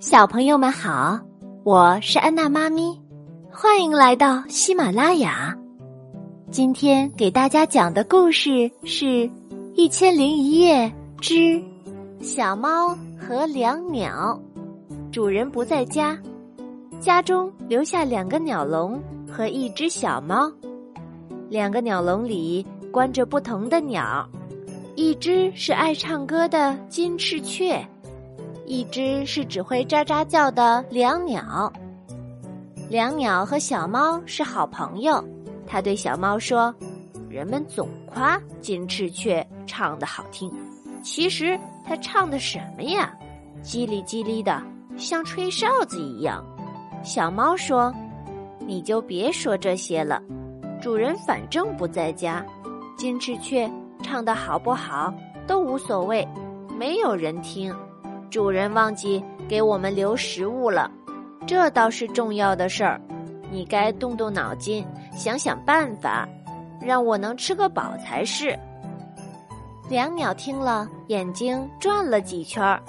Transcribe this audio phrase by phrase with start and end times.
[0.00, 1.18] 小朋友们好，
[1.64, 2.96] 我是安娜妈咪，
[3.50, 5.52] 欢迎来到喜马拉雅。
[6.52, 9.04] 今天给大家讲的故事是
[9.74, 10.88] 《一千零一夜
[11.20, 11.60] 之
[12.20, 14.40] 小猫和两鸟》。
[15.10, 16.16] 主人不在家，
[17.00, 20.48] 家中留下两个鸟笼和一只小猫。
[21.48, 24.24] 两个鸟笼里关着不同的鸟，
[24.94, 27.84] 一只是爱唱歌的金翅雀。
[28.68, 31.72] 一只是只会喳喳叫的两鸟，
[32.90, 35.24] 两鸟和小猫是好朋友。
[35.66, 36.74] 他对小猫说
[37.30, 40.52] ：“人们总夸金翅雀唱的好听，
[41.02, 43.10] 其实它唱的什么呀？
[43.62, 44.62] 叽里叽里的，
[44.98, 46.44] 像吹哨子一样。”
[47.02, 47.90] 小猫说
[48.60, 50.22] ：“你就别说这些了，
[50.78, 52.44] 主人反正不在家，
[52.98, 53.70] 金翅雀
[54.02, 55.10] 唱的好不好
[55.46, 56.28] 都无所谓，
[56.78, 57.74] 没有人听。”
[58.30, 60.90] 主人忘记给我们留食物了，
[61.46, 63.00] 这倒是重要的事儿。
[63.50, 66.28] 你该动动脑筋，想想办法，
[66.80, 68.58] 让我能吃个饱才是。
[69.88, 72.82] 两鸟听了，眼睛转了几圈儿，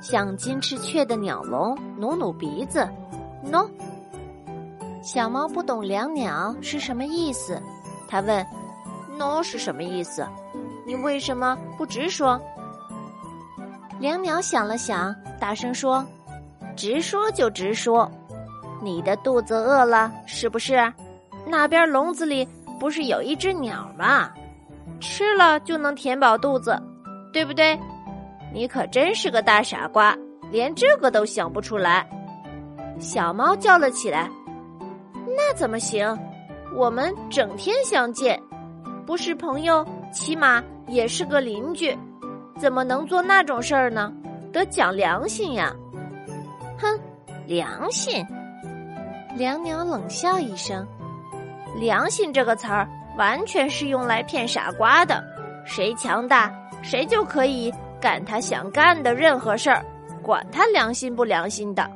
[0.00, 2.88] 向金翅雀的鸟笼努努鼻子。
[3.52, 3.68] 喏，
[5.00, 7.62] 小猫不懂两鸟是什么意思，
[8.08, 8.44] 它问
[9.16, 10.26] ：“喏是什么意思？
[10.84, 12.40] 你为什么不直说？”
[14.02, 16.04] 两鸟想了想，大声说
[16.74, 18.10] ：“直说就直说，
[18.82, 20.92] 你的肚子饿了是不是？
[21.46, 22.44] 那边笼子里
[22.80, 24.32] 不是有一只鸟吗？
[24.98, 26.76] 吃了就能填饱肚子，
[27.32, 27.78] 对不对？
[28.52, 30.18] 你可真是个大傻瓜，
[30.50, 32.04] 连这个都想不出来。”
[32.98, 34.28] 小猫叫了起来
[35.36, 36.18] ：“那怎么行？
[36.74, 38.36] 我们整天相见，
[39.06, 41.96] 不是朋友，起码也是个邻居。”
[42.58, 44.12] 怎么能做那种事儿呢？
[44.52, 45.74] 得讲良心呀！
[46.78, 47.00] 哼，
[47.46, 48.24] 良心！
[49.36, 50.86] 两鸟冷笑一声
[51.80, 52.86] ：“良心这个词儿
[53.16, 55.24] 完全是用来骗傻瓜的。
[55.64, 56.52] 谁强大，
[56.82, 59.82] 谁就可以干他想干的任何事儿，
[60.22, 61.90] 管他良心不良心的。”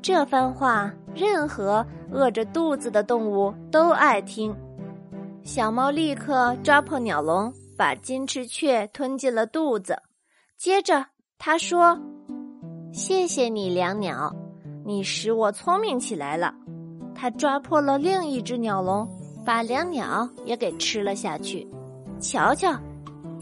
[0.00, 4.56] 这番话，任何饿着肚子的动物都爱听。
[5.44, 7.52] 小猫立刻抓破鸟笼。
[7.82, 10.00] 把金翅雀吞进了肚子，
[10.56, 11.04] 接着
[11.36, 12.00] 他说
[12.94, 14.32] ：“谢谢你，两鸟，
[14.86, 16.54] 你使我聪明起来了。”
[17.12, 19.04] 他抓破了另一只鸟笼，
[19.44, 21.66] 把两鸟也给吃了下去。
[22.20, 22.72] 瞧瞧，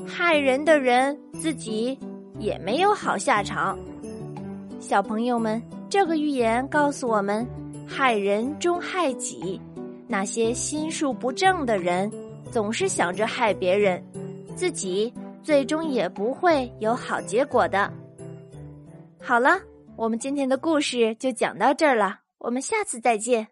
[0.07, 1.99] 害人的人自己
[2.39, 3.79] 也没有好下场。
[4.81, 7.47] 小朋友们，这个寓言告诉我们：
[7.87, 9.61] 害人终害己。
[10.09, 12.11] 那些心术不正的人，
[12.51, 14.03] 总是想着害别人。
[14.61, 15.11] 自己
[15.43, 17.91] 最终也不会有好结果的。
[19.19, 19.59] 好了，
[19.97, 23.49] 我们今天的故事就讲到这儿了，我们下次再见。